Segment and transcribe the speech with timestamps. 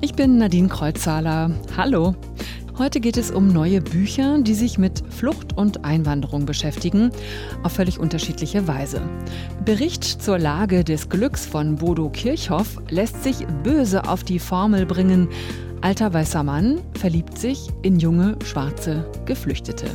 [0.00, 1.50] Ich bin Nadine Kreuzhaler.
[1.76, 2.14] Hallo.
[2.78, 7.10] Heute geht es um neue Bücher, die sich mit Flucht und Einwanderung beschäftigen,
[7.62, 9.00] auf völlig unterschiedliche Weise.
[9.64, 15.28] Bericht zur Lage des Glücks von Bodo Kirchhoff lässt sich böse auf die Formel bringen.
[15.80, 19.86] Alter weißer Mann verliebt sich in junge, schwarze Geflüchtete.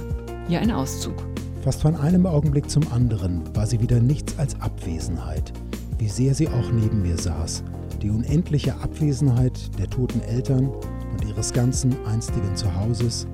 [0.47, 1.15] Hier ein Auszug.
[1.61, 5.51] Fast von einem Augenblick zum anderen war sie wieder nichts als Abwesenheit,
[5.99, 7.63] wie sehr sie auch neben mir saß.
[8.01, 13.27] Die unendliche Abwesenheit der toten Eltern und ihres ganzen einstigen Zuhauses,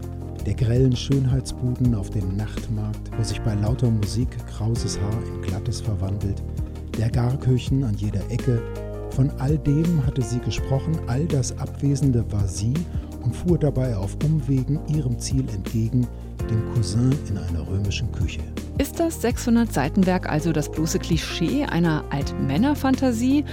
[0.45, 5.81] der grellen Schönheitsbuden auf dem Nachtmarkt, wo sich bei lauter Musik krauses Haar in glattes
[5.81, 6.43] verwandelt,
[6.97, 8.61] der Garküchen an jeder Ecke,
[9.11, 12.73] von all dem hatte sie gesprochen, all das Abwesende war sie
[13.23, 16.07] und fuhr dabei auf Umwegen ihrem Ziel entgegen,
[16.49, 18.41] dem Cousin in einer römischen Küche.
[18.77, 23.45] Ist das 600-Seitenwerk also das bloße Klischee einer Altmännerfantasie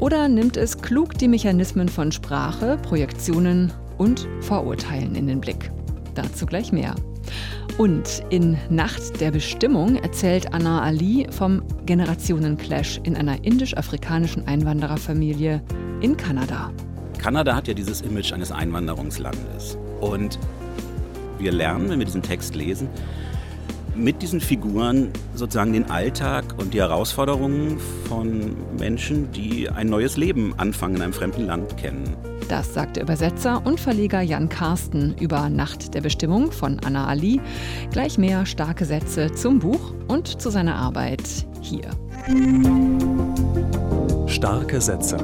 [0.00, 5.70] oder nimmt es klug die Mechanismen von Sprache, Projektionen und Vorurteilen in den Blick?
[6.14, 6.94] Dazu gleich mehr.
[7.76, 15.62] Und in Nacht der Bestimmung erzählt Anna Ali vom Generationenclash in einer indisch-afrikanischen Einwandererfamilie
[16.00, 16.72] in Kanada.
[17.18, 19.76] Kanada hat ja dieses Image eines Einwanderungslandes.
[20.00, 20.38] Und
[21.38, 22.88] wir lernen, wenn wir diesen Text lesen,
[23.98, 30.54] mit diesen Figuren sozusagen den Alltag und die Herausforderungen von Menschen, die ein neues Leben
[30.56, 32.16] anfangen in einem fremden Land kennen.
[32.48, 37.40] Das sagt der Übersetzer und Verleger Jan Karsten über Nacht der Bestimmung von Anna Ali.
[37.90, 41.22] Gleich mehr starke Sätze zum Buch und zu seiner Arbeit
[41.60, 41.90] hier.
[44.26, 45.18] Starke Sätze.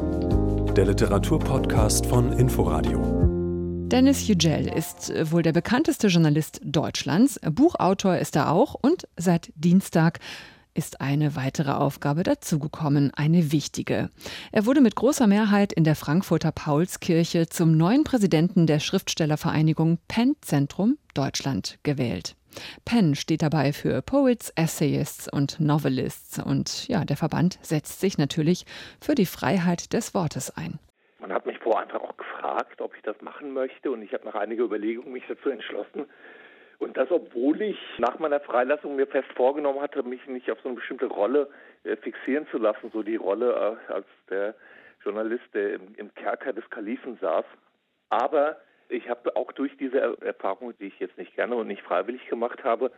[0.76, 3.33] Der Literaturpodcast von Inforadio.
[3.88, 7.38] Dennis Yücel ist äh, wohl der bekannteste Journalist Deutschlands.
[7.48, 10.20] Buchautor ist er auch und seit Dienstag
[10.72, 14.10] ist eine weitere Aufgabe dazugekommen, eine wichtige.
[14.52, 20.34] Er wurde mit großer Mehrheit in der Frankfurter Paulskirche zum neuen Präsidenten der Schriftstellervereinigung Penn
[20.40, 22.36] Zentrum Deutschland gewählt.
[22.84, 28.64] Penn steht dabei für Poets, Essayists und Novelists und ja, der Verband setzt sich natürlich
[29.01, 30.78] für die Freiheit des Wortes ein.
[31.77, 35.24] Einfach auch gefragt, ob ich das machen möchte und ich habe nach einiger Überlegung mich
[35.29, 36.07] dazu entschlossen.
[36.79, 40.68] Und das, obwohl ich nach meiner Freilassung mir fest vorgenommen hatte, mich nicht auf so
[40.68, 41.48] eine bestimmte Rolle
[41.84, 44.55] äh, fixieren zu lassen, so die Rolle äh, als der
[45.02, 47.45] Journalist, der im Kerker des Kalifen saß.
[48.11, 48.57] Aber
[48.89, 52.64] ich habe auch durch diese Erfahrung, die ich jetzt nicht gerne und nicht freiwillig gemacht
[52.64, 52.90] habe,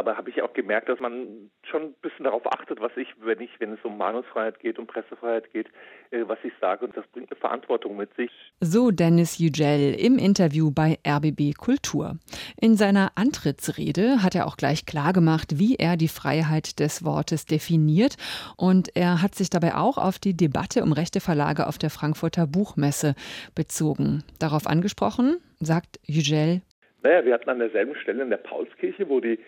[0.00, 3.38] aber habe ich auch gemerkt, dass man schon ein bisschen darauf achtet, was ich, wenn
[3.40, 5.66] ich, wenn es um Meinungsfreiheit geht, um Pressefreiheit geht,
[6.10, 8.30] äh, was ich sage und das bringt eine Verantwortung mit sich.
[8.60, 12.16] So Dennis Yücel im Interview bei RBB Kultur.
[12.58, 18.16] In seiner Antrittsrede hat er auch gleich klargemacht, wie er die Freiheit des Wortes definiert
[18.56, 22.46] und er hat sich dabei auch auf die Debatte um rechte Verlage auf der Frankfurter
[22.46, 23.14] Buchmesse
[23.54, 24.24] bezogen.
[24.38, 26.62] Darauf angesprochen, sagt Yücel.
[27.02, 29.38] Naja, wir hatten an derselben Stelle in der Paulskirche, wo die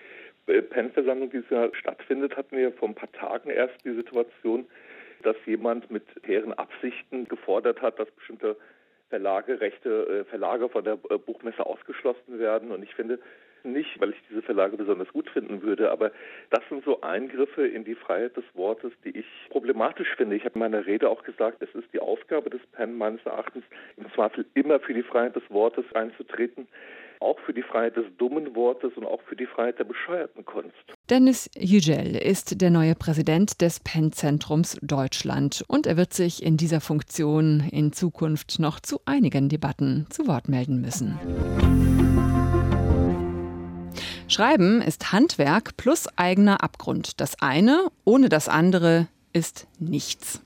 [0.46, 4.66] PEN-Versammlung dieses Jahr stattfindet, hatten wir vor ein paar Tagen erst die Situation,
[5.22, 8.56] dass jemand mit hehren Absichten gefordert hat, dass bestimmte
[9.08, 12.70] Verlage, rechte äh, Verlage von der äh, Buchmesse ausgeschlossen werden.
[12.70, 13.18] Und ich finde
[13.62, 16.10] nicht, weil ich diese Verlage besonders gut finden würde, aber
[16.50, 20.34] das sind so Eingriffe in die Freiheit des Wortes, die ich problematisch finde.
[20.34, 23.64] Ich habe in meiner Rede auch gesagt, es ist die Aufgabe des PEN meines Erachtens,
[23.96, 26.66] im Zweifel immer für die Freiheit des Wortes einzutreten
[27.22, 30.74] auch für die Freiheit des dummen Wortes und auch für die Freiheit der bescheuerten Kunst.
[31.08, 36.80] Dennis Yücel ist der neue Präsident des Penn-Zentrums Deutschland und er wird sich in dieser
[36.80, 41.18] Funktion in Zukunft noch zu einigen Debatten zu Wort melden müssen.
[44.28, 47.20] Schreiben ist Handwerk plus eigener Abgrund.
[47.20, 50.42] Das eine ohne das andere ist nichts.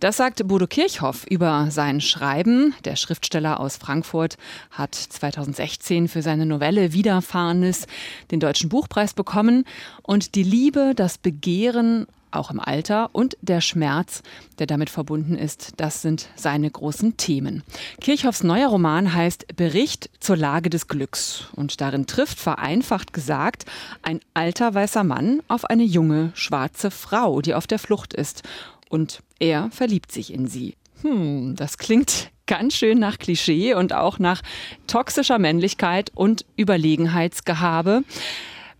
[0.00, 2.74] Das sagt Bodo Kirchhoff über sein Schreiben.
[2.84, 4.36] Der Schriftsteller aus Frankfurt
[4.70, 7.86] hat 2016 für seine Novelle Widerfahrenes
[8.30, 9.64] den Deutschen Buchpreis bekommen.
[10.02, 14.22] Und die Liebe, das Begehren auch im Alter und der Schmerz,
[14.58, 17.62] der damit verbunden ist, das sind seine großen Themen.
[18.00, 23.64] Kirchhoffs neuer Roman heißt Bericht zur Lage des Glücks und darin trifft vereinfacht gesagt
[24.02, 28.42] ein alter weißer Mann auf eine junge schwarze Frau, die auf der Flucht ist
[28.88, 30.74] und er verliebt sich in sie.
[31.02, 34.42] Hm, das klingt ganz schön nach Klischee und auch nach
[34.86, 38.02] toxischer Männlichkeit und Überlegenheitsgehabe.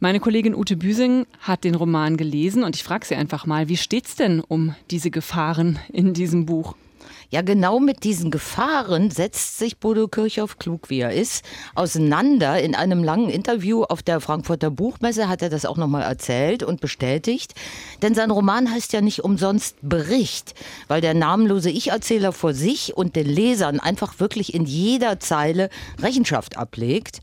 [0.01, 3.77] Meine Kollegin Ute Büsing hat den Roman gelesen und ich frage sie einfach mal, wie
[3.77, 6.77] steht's denn um diese Gefahren in diesem Buch?
[7.31, 11.45] Ja, genau mit diesen Gefahren setzt sich Bodo Kirchhoff, klug wie er ist,
[11.75, 12.59] auseinander.
[12.63, 16.81] In einem langen Interview auf der Frankfurter Buchmesse hat er das auch nochmal erzählt und
[16.81, 17.53] bestätigt.
[18.01, 20.55] Denn sein Roman heißt ja nicht umsonst Bericht,
[20.87, 25.69] weil der namenlose Ich-Erzähler vor sich und den Lesern einfach wirklich in jeder Zeile
[26.01, 27.21] Rechenschaft ablegt.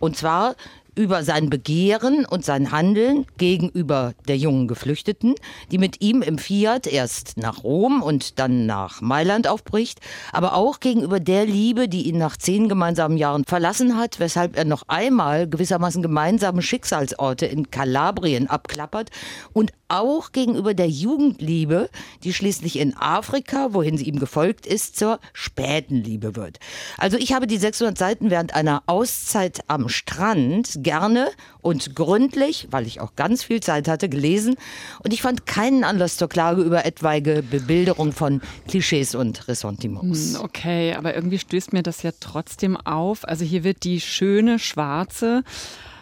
[0.00, 0.56] Und zwar
[0.96, 5.34] über sein Begehren und sein Handeln gegenüber der jungen Geflüchteten,
[5.70, 10.00] die mit ihm im Fiat erst nach Rom und dann nach Mailand aufbricht,
[10.32, 14.64] aber auch gegenüber der Liebe, die ihn nach zehn gemeinsamen Jahren verlassen hat, weshalb er
[14.64, 19.10] noch einmal gewissermaßen gemeinsame Schicksalsorte in Kalabrien abklappert
[19.52, 21.90] und auch gegenüber der Jugendliebe,
[22.24, 26.58] die schließlich in Afrika, wohin sie ihm gefolgt ist, zur späten Liebe wird.
[26.98, 31.30] Also ich habe die 600 Seiten während einer Auszeit am Strand gerne
[31.62, 34.54] und gründlich, weil ich auch ganz viel Zeit hatte, gelesen
[35.02, 40.36] und ich fand keinen Anlass zur Klage über etwaige Bebilderung von Klischees und Ressentiments.
[40.36, 43.26] Hm, okay, aber irgendwie stößt mir das ja trotzdem auf.
[43.26, 45.42] Also hier wird die schöne Schwarze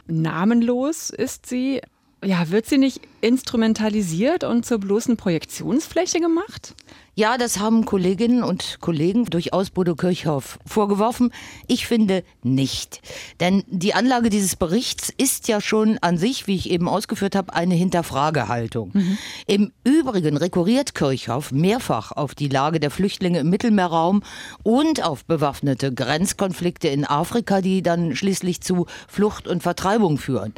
[0.07, 1.81] Namenlos ist sie,
[2.23, 6.75] ja, wird sie nicht instrumentalisiert und zur bloßen Projektionsfläche gemacht?
[7.17, 11.33] Ja, das haben Kolleginnen und Kollegen durchaus Bodo Kirchhoff vorgeworfen.
[11.69, 13.01] Ich finde nicht.
[13.39, 17.55] Denn die Anlage dieses Berichts ist ja schon an sich, wie ich eben ausgeführt habe,
[17.55, 18.91] eine Hinterfragehaltung.
[18.95, 19.19] Mhm.
[19.47, 24.25] Im Übrigen rekurriert Kirchhoff mehrfach auf die Lage der Flüchtlinge im Mittelmeerraum
[24.65, 30.53] und auf bewaffnete Grenzkonflikte in Afrika, die dann schließlich zu Flucht und Vertreibung führen.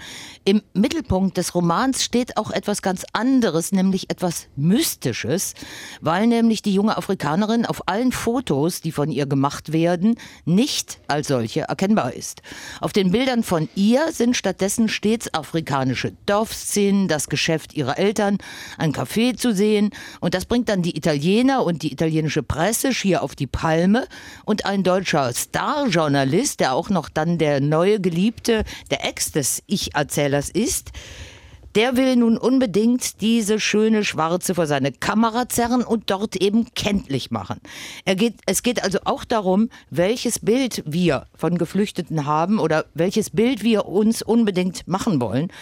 [0.46, 5.52] Im Mittelpunkt des Romans steht auch etwas ganz anderes, nämlich etwas Mystisches,
[6.00, 11.28] weil nämlich die junge Afrikanerin auf allen Fotos, die von ihr gemacht werden, nicht als
[11.28, 12.42] solche erkennbar ist.
[12.80, 18.38] Auf den Bildern von ihr sind stattdessen stets afrikanische Dorfszenen, das Geschäft ihrer Eltern,
[18.78, 19.90] ein Café zu sehen
[20.20, 24.06] und das bringt dann die Italiener und die italienische Presse schier auf die Palme
[24.44, 30.50] und ein deutscher Starjournalist, der auch noch dann der neue Geliebte, der Ex des Ich-Erzählers
[30.50, 30.92] ist,
[31.76, 37.30] der will nun unbedingt diese schöne Schwarze vor seine Kamera zerren und dort eben kenntlich
[37.30, 37.60] machen.
[38.06, 43.28] Er geht, es geht also auch darum, welches Bild wir von Geflüchteten haben oder welches
[43.28, 45.52] Bild wir uns unbedingt machen wollen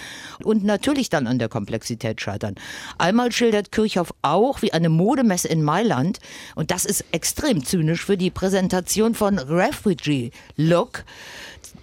[0.44, 2.54] und natürlich dann an der Komplexität scheitern.
[2.96, 6.20] Einmal schildert Kirchhoff auch, wie eine Modemesse in Mailand,
[6.54, 11.04] und das ist extrem zynisch für die Präsentation von Refugee Look,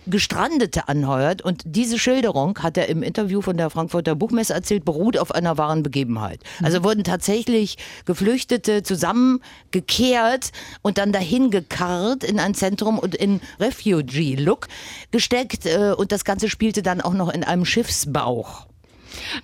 [0.07, 1.41] Gestrandete anheuert.
[1.41, 5.57] Und diese Schilderung, hat er im Interview von der Frankfurter Buchmesse erzählt, beruht auf einer
[5.57, 6.41] wahren Begebenheit.
[6.61, 6.83] Also mhm.
[6.83, 10.51] wurden tatsächlich Geflüchtete zusammengekehrt
[10.81, 14.67] und dann dahin gekarrt in ein Zentrum und in Refugee-Look
[15.11, 15.65] gesteckt.
[15.65, 18.70] Äh, und das Ganze spielte dann auch noch in einem Schiffsbauch.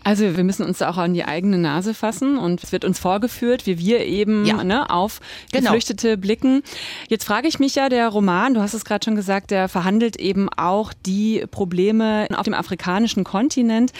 [0.04, 3.00] Also wir müssen uns da auch an die eigene Nase fassen und es wird uns
[3.00, 4.64] vorgeführt, wie wir eben ja.
[4.64, 5.20] ne, auf
[5.52, 5.72] genau.
[5.72, 6.64] Geflüchtete blicken.
[7.10, 10.18] Jetzt frage ich mich ja, der Roman, du hast es gerade schon gesagt, der verhandelt
[10.18, 13.92] eben auch die Probleme auf dem afrikanischen Kontinent.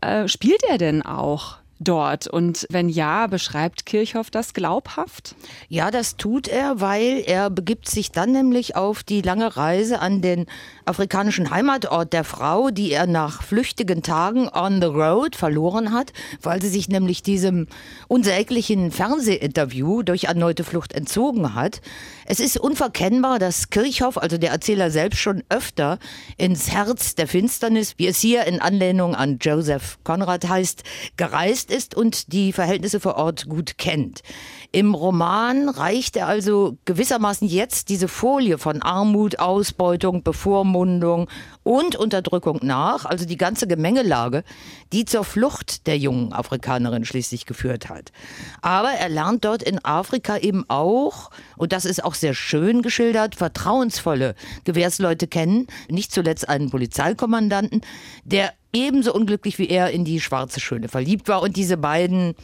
[0.00, 2.26] Äh, spielt er denn auch dort?
[2.26, 5.34] Und wenn ja, beschreibt Kirchhoff das glaubhaft?
[5.68, 10.20] Ja, das tut er, weil er begibt sich dann nämlich auf die lange Reise an
[10.22, 10.46] den
[10.84, 16.60] afrikanischen Heimatort der Frau, die er nach flüchtigen Tagen on the road verloren hat, weil
[16.62, 17.66] sie sich nämlich diesem
[18.08, 21.80] unsäglichen Fernsehinterview durch erneute Flucht entzogen hat.
[22.26, 25.98] Es ist unverkennbar, dass Kirchhoff, also der Erzähler selbst, schon öfter
[26.36, 30.82] ins Herz der Finsternis, wie es hier in Anlehnung an Joseph Conrad heißt,
[31.16, 34.22] gereist ist und die Verhältnisse vor Ort gut kennt.
[34.70, 41.28] Im Roman reicht er also gewissermaßen jetzt diese Folie von Armut, Ausbeutung, Bevormundung
[41.62, 44.44] und Unterdrückung nach, also die ganze Gemengelage,
[44.92, 48.12] die zur Flucht der jungen Afrikanerin schließlich geführt hat.
[48.60, 53.34] Aber er lernt dort in Afrika eben auch, und das ist auch sehr schön geschildert,
[53.36, 54.34] vertrauensvolle
[54.64, 57.80] Gewährsleute kennen, nicht zuletzt einen Polizeikommandanten,
[58.24, 62.34] der ebenso unglücklich wie er in die schwarze Schöne verliebt war und diese beiden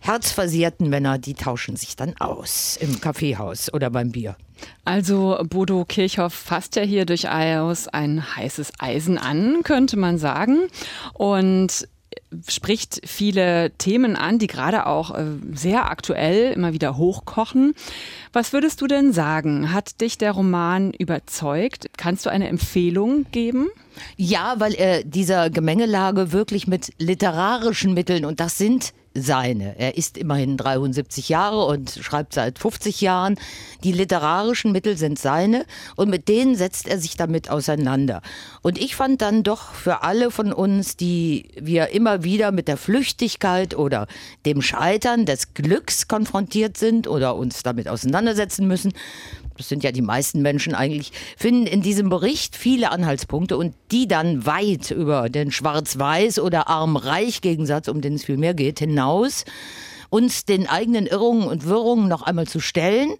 [0.00, 4.36] herzversehrten Männer, die tauschen sich dann aus im Kaffeehaus oder beim Bier.
[4.84, 10.68] Also Bodo Kirchhoff fasst ja hier durchaus ein heißes Eisen an, könnte man sagen.
[11.14, 11.88] Und
[12.48, 17.74] spricht viele Themen an, die gerade auch äh, sehr aktuell immer wieder hochkochen.
[18.32, 19.72] Was würdest du denn sagen?
[19.72, 21.88] Hat dich der Roman überzeugt?
[21.96, 23.68] Kannst du eine Empfehlung geben?
[24.16, 29.78] Ja, weil er dieser Gemengelage wirklich mit literarischen Mitteln, und das sind seine.
[29.78, 33.36] Er ist immerhin 73 Jahre und schreibt seit 50 Jahren.
[33.84, 35.64] Die literarischen Mittel sind seine
[35.96, 38.22] und mit denen setzt er sich damit auseinander.
[38.62, 42.76] Und ich fand dann doch für alle von uns, die wir immer wieder mit der
[42.76, 44.06] Flüchtigkeit oder
[44.46, 48.92] dem Scheitern des Glücks konfrontiert sind oder uns damit auseinandersetzen müssen,
[49.62, 54.08] das sind ja die meisten Menschen eigentlich, finden in diesem Bericht viele Anhaltspunkte und die
[54.08, 59.44] dann weit über den Schwarz-Weiß- oder Arm-Reich-Gegensatz, um den es viel mehr geht, hinaus
[60.10, 63.14] uns den eigenen Irrungen und Wirrungen noch einmal zu stellen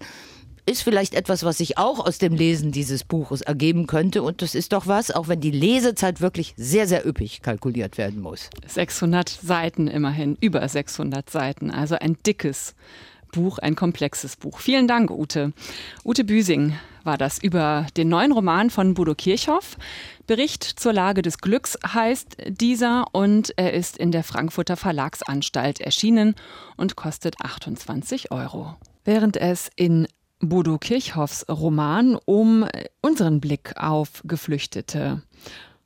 [0.64, 4.22] ist vielleicht etwas, was sich auch aus dem Lesen dieses Buches ergeben könnte.
[4.22, 8.20] Und das ist doch was, auch wenn die Lesezeit wirklich sehr, sehr üppig kalkuliert werden
[8.20, 8.48] muss.
[8.68, 12.74] 600 Seiten immerhin, über 600 Seiten, also ein dickes
[13.32, 14.60] Buch, ein komplexes Buch.
[14.60, 15.52] Vielen Dank, Ute.
[16.04, 19.76] Ute Büsing war das über den neuen Roman von Bodo Kirchhoff.
[20.26, 26.36] Bericht zur Lage des Glücks heißt dieser und er ist in der Frankfurter Verlagsanstalt erschienen
[26.76, 28.76] und kostet 28 Euro.
[29.04, 30.06] Während es in
[30.38, 32.66] Bodo Kirchhoffs Roman um
[33.00, 35.22] unseren Blick auf Geflüchtete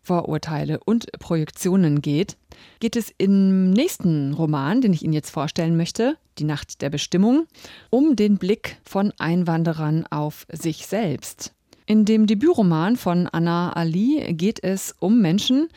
[0.02, 2.36] Vorurteile und Projektionen geht,
[2.80, 7.46] geht es im nächsten Roman, den ich Ihnen jetzt vorstellen möchte, Die Nacht der Bestimmung,
[7.90, 11.52] um den Blick von Einwanderern auf sich selbst.
[11.86, 15.68] In dem Debütroman von Anna Ali geht es um Menschen,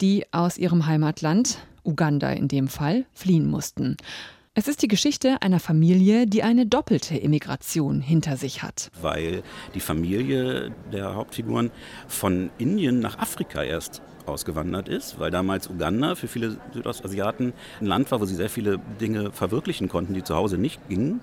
[0.00, 3.96] die aus ihrem Heimatland, Uganda in dem Fall, fliehen mussten.
[4.56, 8.88] Es ist die Geschichte einer Familie, die eine doppelte Immigration hinter sich hat.
[9.00, 9.42] Weil
[9.74, 11.72] die Familie der Hauptfiguren
[12.06, 18.10] von Indien nach Afrika erst ausgewandert ist, weil damals Uganda für viele Südostasiaten ein Land
[18.10, 21.20] war, wo sie sehr viele Dinge verwirklichen konnten, die zu Hause nicht gingen.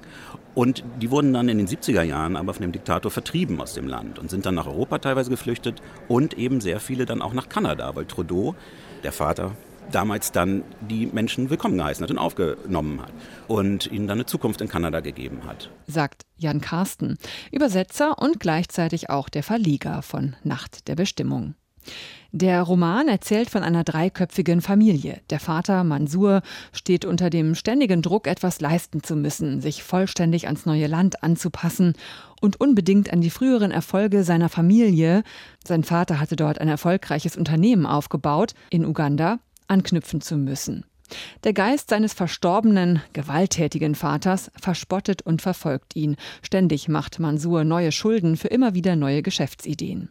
[0.53, 3.87] Und die wurden dann in den 70er Jahren aber von dem Diktator vertrieben aus dem
[3.87, 7.49] Land und sind dann nach Europa teilweise geflüchtet und eben sehr viele dann auch nach
[7.49, 8.55] Kanada, weil Trudeau,
[9.03, 9.51] der Vater
[9.91, 13.11] damals dann die Menschen willkommen geheißen hat und aufgenommen hat
[13.47, 15.69] und ihnen dann eine Zukunft in Kanada gegeben hat.
[15.87, 17.17] Sagt Jan Karsten,
[17.51, 21.55] Übersetzer und gleichzeitig auch der Verleger von Nacht der Bestimmung.
[22.33, 25.19] Der Roman erzählt von einer dreiköpfigen Familie.
[25.29, 30.65] Der Vater Mansur steht unter dem ständigen Druck, etwas leisten zu müssen, sich vollständig ans
[30.65, 31.93] neue Land anzupassen
[32.39, 35.23] und unbedingt an die früheren Erfolge seiner Familie.
[35.67, 40.85] Sein Vater hatte dort ein erfolgreiches Unternehmen aufgebaut in Uganda anknüpfen zu müssen.
[41.43, 46.15] Der Geist seines verstorbenen, gewalttätigen Vaters verspottet und verfolgt ihn.
[46.41, 50.09] Ständig macht Mansur neue Schulden für immer wieder neue Geschäftsideen.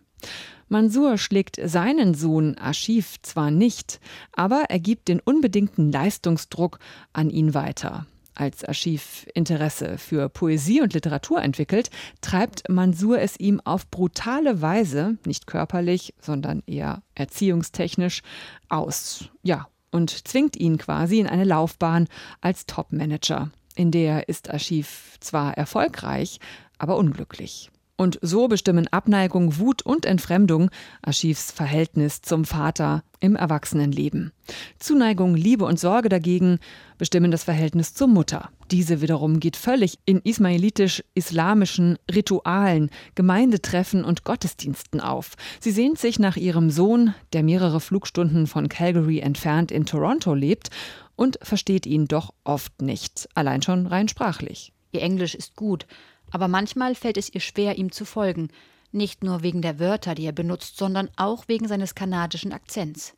[0.70, 4.00] Mansur schlägt seinen Sohn Archiv zwar nicht,
[4.32, 6.78] aber er gibt den unbedingten Leistungsdruck
[7.12, 8.06] an ihn weiter.
[8.36, 15.18] Als Archiv Interesse für Poesie und Literatur entwickelt, treibt Mansur es ihm auf brutale Weise,
[15.26, 18.22] nicht körperlich, sondern eher erziehungstechnisch,
[18.68, 19.24] aus.
[19.42, 22.06] Ja, und zwingt ihn quasi in eine Laufbahn
[22.40, 23.50] als Topmanager.
[23.74, 26.38] In der ist Archiv zwar erfolgreich,
[26.78, 27.70] aber unglücklich.
[28.00, 30.70] Und so bestimmen Abneigung, Wut und Entfremdung
[31.02, 34.32] Archivs Verhältnis zum Vater im Erwachsenenleben.
[34.78, 36.60] Zuneigung, Liebe und Sorge dagegen
[36.96, 38.48] bestimmen das Verhältnis zur Mutter.
[38.70, 45.34] Diese wiederum geht völlig in ismailitisch-islamischen Ritualen, Gemeindetreffen und Gottesdiensten auf.
[45.60, 50.70] Sie sehnt sich nach ihrem Sohn, der mehrere Flugstunden von Calgary entfernt in Toronto lebt,
[51.16, 54.72] und versteht ihn doch oft nicht, allein schon rein sprachlich.
[54.90, 55.86] Ihr Englisch ist gut,
[56.30, 58.48] aber manchmal fällt es ihr schwer, ihm zu folgen,
[58.92, 63.14] nicht nur wegen der Wörter, die er benutzt, sondern auch wegen seines kanadischen Akzents.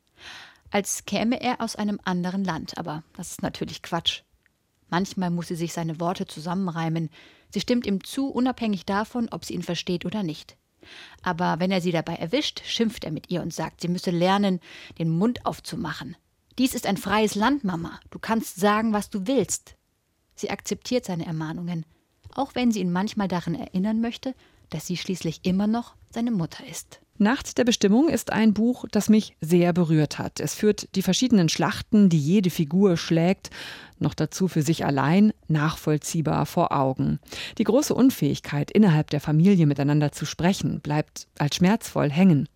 [0.70, 4.22] Als käme er aus einem anderen Land, aber das ist natürlich Quatsch.
[4.88, 7.10] Manchmal muss sie sich seine Worte zusammenreimen.
[7.50, 10.56] Sie stimmt ihm zu, unabhängig davon, ob sie ihn versteht oder nicht.
[11.22, 14.60] Aber wenn er sie dabei erwischt, schimpft er mit ihr und sagt, sie müsse lernen,
[14.98, 16.16] den Mund aufzumachen.
[16.58, 18.00] Dies ist ein freies Land, Mama.
[18.10, 19.76] Du kannst sagen, was du willst.
[20.34, 21.86] Sie akzeptiert seine Ermahnungen,
[22.34, 24.34] auch wenn sie ihn manchmal daran erinnern möchte,
[24.70, 27.00] dass sie schließlich immer noch seine Mutter ist.
[27.18, 30.40] Nacht der Bestimmung ist ein Buch, das mich sehr berührt hat.
[30.40, 33.50] Es führt die verschiedenen Schlachten, die jede Figur schlägt,
[34.02, 37.18] noch dazu für sich allein nachvollziehbar vor Augen.
[37.58, 42.48] Die große Unfähigkeit, innerhalb der Familie miteinander zu sprechen, bleibt als schmerzvoll hängen.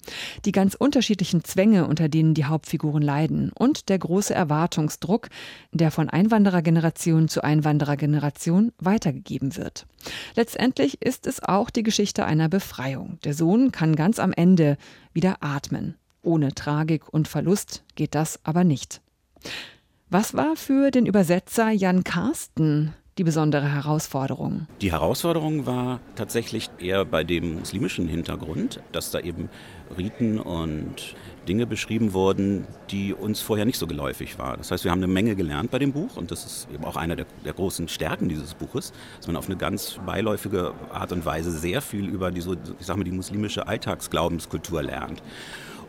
[0.44, 5.28] Die ganz unterschiedlichen Zwänge, unter denen die Hauptfiguren leiden und der große Erwartungsdruck,
[5.72, 9.86] der von Einwanderergeneration zu Einwanderergeneration weitergegeben wird.
[10.34, 13.18] Letztendlich ist es auch die Geschichte einer Befreiung.
[13.24, 14.76] Der Sohn kann ganz am Ende
[15.12, 15.96] wieder atmen.
[16.22, 19.00] Ohne Tragik und Verlust geht das aber nicht.
[20.08, 24.68] Was war für den Übersetzer Jan Karsten die besondere Herausforderung?
[24.80, 29.48] Die Herausforderung war tatsächlich eher bei dem muslimischen Hintergrund, dass da eben
[29.98, 31.16] Riten und
[31.48, 34.58] Dinge beschrieben wurden, die uns vorher nicht so geläufig waren.
[34.58, 36.94] Das heißt, wir haben eine Menge gelernt bei dem Buch und das ist eben auch
[36.94, 41.26] einer der, der, großen Stärken dieses Buches, dass man auf eine ganz beiläufige Art und
[41.26, 42.42] Weise sehr viel über die,
[42.78, 45.20] ich sag mal, die muslimische Alltagsglaubenskultur lernt.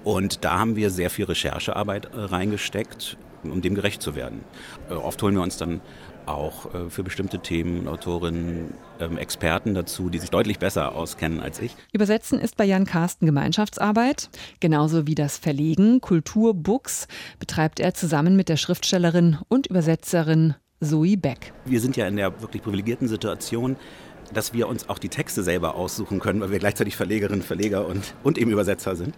[0.04, 4.42] Und da haben wir sehr viel Recherchearbeit äh, reingesteckt, um dem gerecht zu werden.
[4.90, 5.82] Äh, oft holen wir uns dann
[6.28, 11.60] auch äh, für bestimmte Themen Autorinnen, ähm, Experten dazu, die sich deutlich besser auskennen als
[11.60, 11.76] ich.
[11.94, 14.30] Übersetzen ist bei Jan Carsten Gemeinschaftsarbeit.
[14.60, 17.08] Genauso wie das Verlegen Kulturbooks
[17.40, 21.54] betreibt er zusammen mit der Schriftstellerin und Übersetzerin Zoe Beck.
[21.66, 23.78] Wir sind ja in der wirklich privilegierten Situation,
[24.34, 28.14] dass wir uns auch die Texte selber aussuchen können, weil wir gleichzeitig Verlegerinnen, Verleger und,
[28.24, 29.16] und eben Übersetzer sind.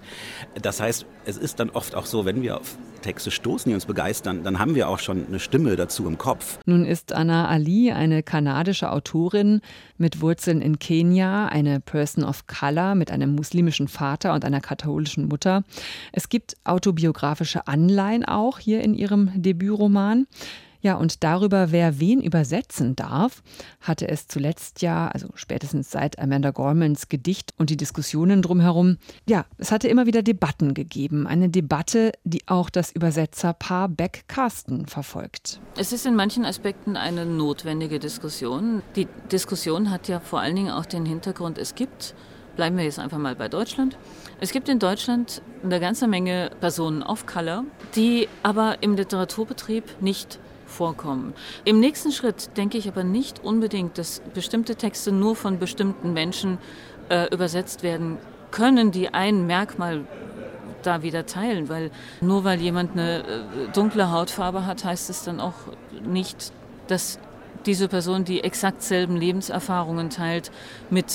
[0.61, 3.85] Das heißt, es ist dann oft auch so, wenn wir auf Texte stoßen, die uns
[3.85, 6.59] begeistern, dann haben wir auch schon eine Stimme dazu im Kopf.
[6.65, 9.61] Nun ist Anna Ali eine kanadische Autorin
[9.97, 15.27] mit Wurzeln in Kenia, eine Person of Color mit einem muslimischen Vater und einer katholischen
[15.27, 15.63] Mutter.
[16.11, 20.27] Es gibt autobiografische Anleihen auch hier in ihrem Debütroman.
[20.81, 23.43] Ja, und darüber, wer wen übersetzen darf,
[23.81, 29.45] hatte es zuletzt ja, also spätestens seit Amanda Gormans Gedicht und die Diskussionen drumherum, ja,
[29.57, 31.27] es hatte immer wieder Debatten gegeben.
[31.27, 35.59] Eine Debatte, die auch das Übersetzerpaar Beck-Carsten verfolgt.
[35.77, 38.81] Es ist in manchen Aspekten eine notwendige Diskussion.
[38.95, 42.15] Die Diskussion hat ja vor allen Dingen auch den Hintergrund, es gibt
[42.55, 43.97] bleiben wir jetzt einfach mal bei Deutschland.
[44.41, 47.63] Es gibt in Deutschland eine ganze Menge Personen of Color,
[47.95, 51.33] die aber im Literaturbetrieb nicht vorkommen.
[51.65, 56.57] Im nächsten Schritt denke ich aber nicht unbedingt, dass bestimmte Texte nur von bestimmten Menschen
[57.09, 58.17] äh, übersetzt werden
[58.51, 60.05] können, die ein Merkmal
[60.83, 63.23] da wieder teilen, weil nur weil jemand eine äh,
[63.73, 65.55] dunkle Hautfarbe hat, heißt es dann auch
[66.05, 66.53] nicht,
[66.87, 67.19] dass
[67.65, 70.51] diese Person die exakt selben Lebenserfahrungen teilt
[70.89, 71.05] mit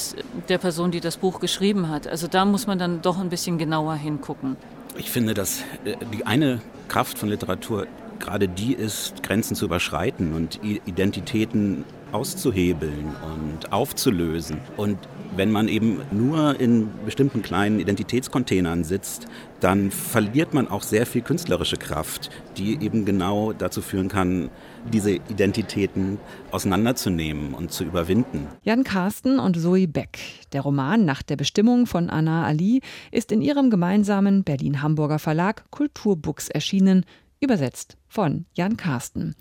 [0.49, 2.06] der Person, die das Buch geschrieben hat.
[2.06, 4.56] Also da muss man dann doch ein bisschen genauer hingucken.
[4.96, 7.87] Ich finde, dass äh, die eine Kraft von Literatur
[8.18, 14.59] gerade die ist, Grenzen zu überschreiten und Identitäten auszuhebeln und aufzulösen.
[14.76, 14.99] Und
[15.37, 19.26] wenn man eben nur in bestimmten kleinen Identitätscontainern sitzt,
[19.59, 24.50] dann verliert man auch sehr viel künstlerische Kraft, die eben genau dazu führen kann,
[24.92, 26.18] diese Identitäten
[26.52, 28.47] auseinanderzunehmen und zu überwinden.
[28.62, 30.18] Jan Carsten und Zoe Beck.
[30.52, 32.80] Der Roman Nach der Bestimmung von Anna Ali
[33.11, 37.04] ist in ihrem gemeinsamen Berlin-Hamburger Verlag Kulturbooks erschienen
[37.44, 39.36] übersetzt von Jan Karsten.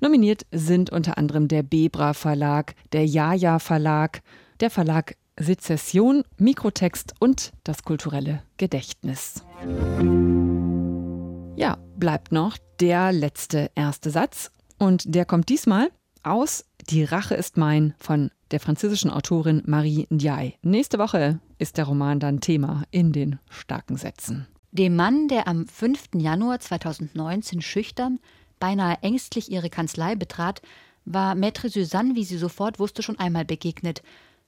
[0.00, 4.22] Nominiert sind unter anderem der Bebra Verlag, der Jaja Verlag,
[4.60, 9.44] der Verlag Sezession, Mikrotext und das kulturelle Gedächtnis.
[11.56, 15.88] Ja, bleibt noch der letzte erste Satz und der kommt diesmal
[16.22, 20.54] aus Die Rache ist mein von der französischen Autorin Marie Ndiaye.
[20.62, 24.46] Nächste Woche ist der Roman dann Thema in den starken Sätzen.
[24.70, 26.10] Dem Mann, der am 5.
[26.16, 28.18] Januar 2019 schüchtern
[28.64, 30.62] beinahe ängstlich ihre Kanzlei betrat,
[31.04, 34.02] war Maître Suzanne, wie sie sofort wusste, schon einmal begegnet.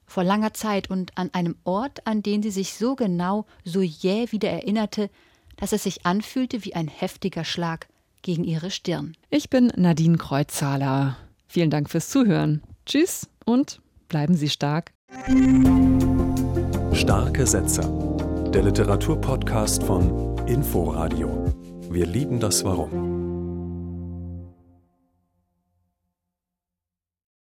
[0.07, 4.33] Vor langer Zeit und an einem Ort, an den sie sich so genau, so jäh
[4.33, 5.11] wieder erinnerte,
[5.57, 7.89] dass es sich anfühlte wie ein heftiger Schlag
[8.23, 9.15] gegen ihre Stirn.
[9.29, 11.19] Ich bin Nadine Kreuzzahler.
[11.47, 12.63] Vielen Dank fürs Zuhören.
[12.87, 14.93] Tschüss und bleiben Sie stark.
[16.95, 17.83] Starke Sätze.
[18.55, 21.53] Der Literaturpodcast von Inforadio.
[21.91, 23.16] Wir lieben das Warum.